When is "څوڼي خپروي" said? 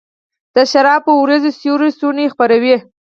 1.99-2.75